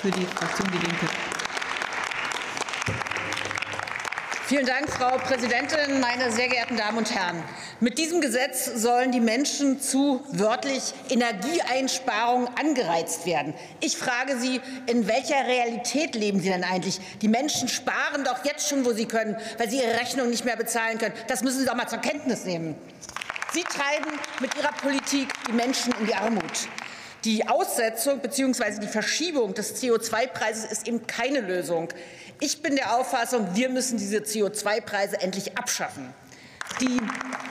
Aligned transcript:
für 0.00 0.10
die 0.10 0.26
Fraktion 0.26 0.68
Die 0.72 0.78
Linke. 0.78 1.06
Vielen 4.46 4.64
Dank, 4.64 4.88
Frau 4.88 5.18
Präsidentin, 5.18 6.00
meine 6.00 6.32
sehr 6.32 6.48
geehrten 6.48 6.76
Damen 6.76 6.98
und 6.98 7.14
Herren! 7.14 7.42
Mit 7.80 7.98
diesem 7.98 8.20
Gesetz 8.20 8.64
sollen 8.64 9.12
die 9.12 9.20
Menschen 9.20 9.80
zu 9.80 10.24
wörtlich 10.30 10.94
Energieeinsparungen 11.10 12.48
angereizt 12.58 13.26
werden. 13.26 13.54
Ich 13.80 13.96
frage 13.96 14.38
Sie, 14.38 14.60
in 14.86 15.06
welcher 15.06 15.46
Realität 15.46 16.14
leben 16.14 16.40
Sie 16.40 16.48
denn 16.48 16.64
eigentlich? 16.64 16.98
Die 17.20 17.28
Menschen 17.28 17.68
sparen 17.68 18.24
doch 18.24 18.44
jetzt 18.44 18.68
schon, 18.68 18.84
wo 18.84 18.92
sie 18.92 19.06
können, 19.06 19.36
weil 19.58 19.68
sie 19.68 19.76
ihre 19.76 20.00
Rechnung 20.00 20.30
nicht 20.30 20.44
mehr 20.44 20.56
bezahlen 20.56 20.98
können. 20.98 21.14
Das 21.28 21.42
müssen 21.42 21.60
Sie 21.60 21.66
doch 21.66 21.76
mal 21.76 21.86
zur 21.86 22.00
Kenntnis 22.00 22.44
nehmen. 22.44 22.74
Sie 23.52 23.62
treiben 23.62 24.18
mit 24.40 24.56
Ihrer 24.56 24.72
Politik 24.72 25.28
die 25.48 25.52
Menschen 25.52 25.92
in 26.00 26.06
die 26.06 26.14
Armut. 26.14 26.68
Die 27.24 27.48
Aussetzung 27.48 28.20
bzw. 28.20 28.80
die 28.80 28.86
Verschiebung 28.86 29.52
des 29.52 29.82
CO2-Preises 29.82 30.70
ist 30.70 30.86
eben 30.86 31.06
keine 31.06 31.40
Lösung. 31.40 31.88
Ich 32.40 32.62
bin 32.62 32.76
der 32.76 32.96
Auffassung, 32.96 33.48
wir 33.54 33.68
müssen 33.68 33.98
diese 33.98 34.18
CO2-Preise 34.18 35.20
endlich 35.20 35.58
abschaffen. 35.58 36.14
Die 36.80 37.00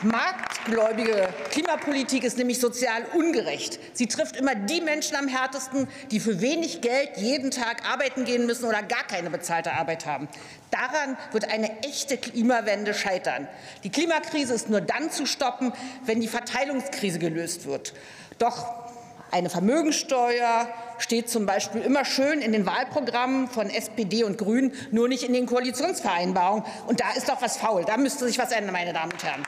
marktgläubige 0.03 1.27
Klimapolitik 1.51 2.23
ist 2.23 2.37
nämlich 2.37 2.61
sozial 2.61 3.03
ungerecht. 3.13 3.77
Sie 3.91 4.07
trifft 4.07 4.37
immer 4.37 4.55
die 4.55 4.79
Menschen 4.79 5.17
am 5.17 5.27
härtesten, 5.27 5.89
die 6.11 6.21
für 6.21 6.39
wenig 6.39 6.79
Geld 6.79 7.17
jeden 7.17 7.51
Tag 7.51 7.85
arbeiten 7.85 8.23
gehen 8.23 8.45
müssen 8.45 8.63
oder 8.65 8.81
gar 8.83 9.03
keine 9.03 9.29
bezahlte 9.29 9.73
Arbeit 9.73 10.05
haben. 10.05 10.29
Daran 10.71 11.17
wird 11.33 11.51
eine 11.51 11.83
echte 11.83 12.17
Klimawende 12.17 12.93
scheitern. 12.93 13.49
Die 13.83 13.89
Klimakrise 13.89 14.53
ist 14.53 14.69
nur 14.69 14.79
dann 14.81 15.11
zu 15.11 15.25
stoppen, 15.25 15.73
wenn 16.05 16.21
die 16.21 16.29
Verteilungskrise 16.29 17.19
gelöst 17.19 17.65
wird. 17.65 17.93
Doch 18.37 18.87
eine 19.31 19.49
Vermögensteuer 19.49 20.67
steht 20.99 21.29
zum 21.29 21.45
Beispiel 21.45 21.81
immer 21.81 22.05
schön 22.05 22.41
in 22.41 22.51
den 22.51 22.65
Wahlprogrammen 22.65 23.47
von 23.47 23.69
SPD 23.69 24.23
und 24.23 24.37
Grünen, 24.37 24.71
nur 24.91 25.07
nicht 25.07 25.23
in 25.23 25.33
den 25.33 25.45
Koalitionsvereinbarungen. 25.45 26.63
Und 26.87 26.99
da 26.99 27.11
ist 27.15 27.29
doch 27.29 27.41
was 27.41 27.57
faul. 27.57 27.83
Da 27.85 27.97
müsste 27.97 28.25
sich 28.25 28.37
was 28.39 28.51
ändern, 28.51 28.73
meine 28.73 28.93
Damen 28.93 29.11
und 29.11 29.23
Herren. 29.23 29.43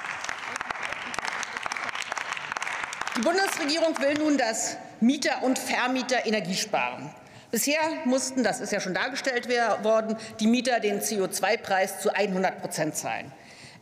Die 3.17 3.21
Bundesregierung 3.21 3.99
will 3.99 4.13
nun, 4.13 4.37
dass 4.37 4.77
Mieter 5.01 5.43
und 5.43 5.59
Vermieter 5.59 6.25
Energie 6.25 6.55
sparen. 6.55 7.09
Bisher 7.51 7.79
mussten, 8.05 8.43
das 8.43 8.59
ist 8.59 8.71
ja 8.71 8.79
schon 8.79 8.93
dargestellt 8.93 9.49
worden, 9.83 10.15
die 10.39 10.47
Mieter 10.47 10.79
den 10.79 11.01
CO2-Preis 11.01 11.99
zu 11.99 12.13
100 12.13 12.61
Prozent 12.61 12.95
zahlen. 12.95 13.31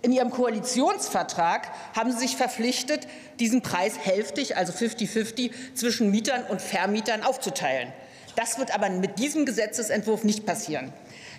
In 0.01 0.11
Ihrem 0.11 0.29
Koalitionsvertrag 0.29 1.69
haben 1.95 2.11
Sie 2.11 2.19
sich 2.19 2.37
verpflichtet, 2.37 3.07
diesen 3.39 3.61
Preis 3.61 3.93
hälftig, 4.03 4.55
also 4.55 4.71
50-50, 4.71 5.51
zwischen 5.73 6.11
Mietern 6.11 6.43
und 6.45 6.61
Vermietern 6.61 7.23
aufzuteilen. 7.23 7.91
Das 8.35 8.59
wird 8.59 8.73
aber 8.73 8.89
mit 8.89 9.17
diesem 9.17 9.47
Gesetzentwurf 9.47 10.23
nicht 10.23 10.45
passieren. 10.45 10.93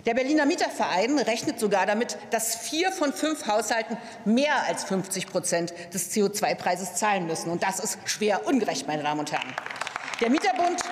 Der 0.04 0.14
Berliner 0.14 0.46
Mieterverein 0.46 1.18
rechnet 1.18 1.60
sogar 1.60 1.86
damit, 1.86 2.18
dass 2.30 2.56
vier 2.56 2.90
von 2.90 3.12
fünf 3.12 3.46
Haushalten 3.46 3.96
mehr 4.24 4.64
als 4.66 4.84
50 4.84 5.28
Prozent 5.28 5.72
des 5.94 6.12
CO2-Preises 6.12 6.94
zahlen 6.94 7.26
müssen. 7.26 7.50
Und 7.50 7.62
das 7.62 7.78
ist 7.78 7.98
schwer 8.06 8.46
ungerecht, 8.46 8.88
meine 8.88 9.04
Damen 9.04 9.20
und 9.20 9.30
Herren. 9.30 9.54
Der 10.20 10.30
Mieterbund 10.30 10.82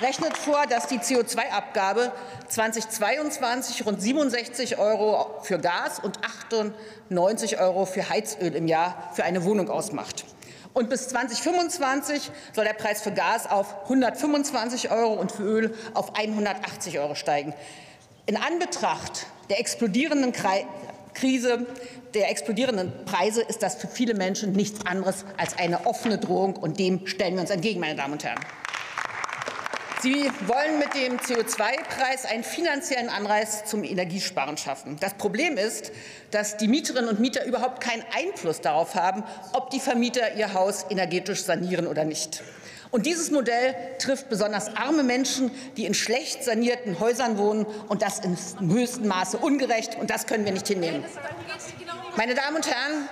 rechnet 0.00 0.36
vor, 0.36 0.64
dass 0.68 0.86
die 0.86 1.00
CO2-Abgabe 1.00 2.12
2022 2.46 3.84
rund 3.84 4.00
67 4.00 4.78
Euro 4.78 5.40
für 5.42 5.58
Gas 5.58 5.98
und 5.98 6.20
98 7.10 7.58
Euro 7.58 7.84
für 7.84 8.08
Heizöl 8.08 8.54
im 8.54 8.68
Jahr 8.68 9.10
für 9.12 9.24
eine 9.24 9.42
Wohnung 9.42 9.70
ausmacht. 9.70 10.24
Und 10.72 10.88
bis 10.88 11.08
2025 11.08 12.30
soll 12.52 12.64
der 12.64 12.74
Preis 12.74 13.02
für 13.02 13.10
Gas 13.10 13.50
auf 13.50 13.74
125 13.84 14.92
Euro 14.92 15.14
und 15.14 15.32
für 15.32 15.42
Öl 15.42 15.74
auf 15.94 16.14
180 16.14 17.00
Euro 17.00 17.16
steigen. 17.16 17.54
In 18.26 18.36
Anbetracht 18.36 19.26
der 19.50 19.58
explodierenden 19.58 20.32
Krise, 21.12 21.66
der 22.14 22.30
explodierenden 22.30 22.92
Preise 23.04 23.42
ist 23.42 23.64
das 23.64 23.74
für 23.74 23.88
viele 23.88 24.14
Menschen 24.14 24.52
nichts 24.52 24.86
anderes 24.86 25.24
als 25.38 25.58
eine 25.58 25.86
offene 25.86 26.18
Drohung. 26.18 26.54
Und 26.54 26.78
dem 26.78 27.04
stellen 27.08 27.34
wir 27.34 27.40
uns 27.40 27.50
entgegen, 27.50 27.80
meine 27.80 27.96
Damen 27.96 28.12
und 28.12 28.22
Herren. 28.22 28.38
Sie 30.06 30.30
wollen 30.46 30.78
mit 30.78 30.94
dem 30.94 31.16
CO2-Preis 31.18 32.26
einen 32.26 32.44
finanziellen 32.44 33.08
Anreiz 33.08 33.64
zum 33.64 33.82
Energiesparen 33.82 34.56
schaffen. 34.56 34.98
Das 35.00 35.14
Problem 35.14 35.58
ist, 35.58 35.90
dass 36.30 36.56
die 36.56 36.68
Mieterinnen 36.68 37.10
und 37.10 37.18
Mieter 37.18 37.44
überhaupt 37.44 37.80
keinen 37.80 38.04
Einfluss 38.14 38.60
darauf 38.60 38.94
haben, 38.94 39.24
ob 39.52 39.70
die 39.70 39.80
Vermieter 39.80 40.36
ihr 40.36 40.54
Haus 40.54 40.86
energetisch 40.90 41.42
sanieren 41.42 41.88
oder 41.88 42.04
nicht. 42.04 42.44
Und 42.92 43.04
dieses 43.04 43.32
Modell 43.32 43.74
trifft 43.98 44.28
besonders 44.28 44.76
arme 44.76 45.02
Menschen, 45.02 45.50
die 45.76 45.86
in 45.86 45.94
schlecht 45.94 46.44
sanierten 46.44 47.00
Häusern 47.00 47.36
wohnen, 47.36 47.66
und 47.88 48.00
das 48.00 48.20
im 48.20 48.36
höchsten 48.72 49.08
Maße 49.08 49.38
ungerecht. 49.38 49.96
Und 49.98 50.10
das 50.10 50.28
können 50.28 50.44
wir 50.44 50.52
nicht 50.52 50.68
hinnehmen. 50.68 51.04
Meine 52.16 52.36
Damen 52.36 52.54
und 52.54 52.70
Herren, 52.70 53.08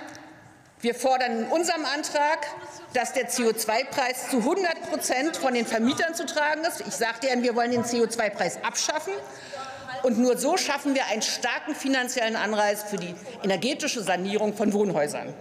wir 0.85 0.93
fordern 0.93 1.39
in 1.39 1.45
unserem 1.47 1.83
Antrag, 1.83 2.45
dass 2.93 3.11
der 3.11 3.27
CO2-Preis 3.27 4.29
zu 4.29 4.37
100 4.37 4.91
Prozent 4.91 5.35
von 5.35 5.55
den 5.55 5.65
Vermietern 5.65 6.13
zu 6.13 6.27
tragen 6.27 6.63
ist. 6.63 6.81
Ich 6.81 6.93
sagte 6.93 7.27
Ihnen, 7.27 7.41
wir 7.41 7.55
wollen 7.55 7.71
den 7.71 7.83
CO2-Preis 7.83 8.59
abschaffen. 8.63 9.13
Und 10.03 10.19
nur 10.19 10.37
so 10.37 10.57
schaffen 10.57 10.93
wir 10.93 11.07
einen 11.07 11.23
starken 11.23 11.73
finanziellen 11.73 12.35
Anreiz 12.35 12.83
für 12.83 12.97
die 12.97 13.15
energetische 13.43 14.03
Sanierung 14.03 14.55
von 14.55 14.73
Wohnhäusern. 14.73 15.33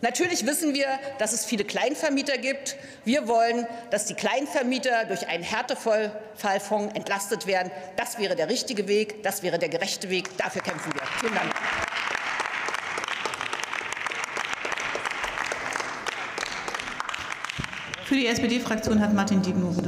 Natürlich 0.00 0.44
wissen 0.44 0.74
wir, 0.74 0.98
dass 1.18 1.32
es 1.32 1.44
viele 1.44 1.64
Kleinvermieter 1.64 2.38
gibt. 2.38 2.74
Wir 3.04 3.28
wollen, 3.28 3.68
dass 3.92 4.06
die 4.06 4.14
Kleinvermieter 4.14 5.04
durch 5.04 5.28
einen 5.28 5.44
Härtefallfonds 5.44 6.96
entlastet 6.96 7.46
werden. 7.46 7.70
Das 7.96 8.18
wäre 8.18 8.34
der 8.34 8.48
richtige 8.48 8.88
Weg, 8.88 9.22
das 9.22 9.44
wäre 9.44 9.60
der 9.60 9.68
gerechte 9.68 10.10
Weg. 10.10 10.36
Dafür 10.36 10.62
kämpfen 10.62 10.92
wir. 10.94 11.02
Vielen 11.20 11.34
Dank. 11.34 11.54
Für 18.10 18.16
die 18.16 18.26
SPD-Fraktion 18.26 18.98
hat 18.98 19.14
Martin 19.14 19.40
Diegenhofer 19.40 19.78